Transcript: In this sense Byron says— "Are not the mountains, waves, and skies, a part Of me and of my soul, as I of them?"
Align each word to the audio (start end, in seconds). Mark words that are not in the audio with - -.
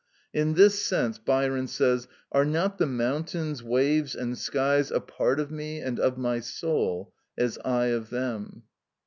In 0.33 0.55
this 0.55 0.83
sense 0.83 1.19
Byron 1.19 1.67
says— 1.67 2.07
"Are 2.31 2.43
not 2.43 2.79
the 2.79 2.87
mountains, 2.87 3.61
waves, 3.61 4.15
and 4.15 4.35
skies, 4.35 4.89
a 4.89 4.99
part 4.99 5.39
Of 5.39 5.51
me 5.51 5.79
and 5.79 5.99
of 5.99 6.17
my 6.17 6.39
soul, 6.39 7.13
as 7.37 7.59
I 7.63 7.85
of 7.93 8.09
them?" 8.09 8.63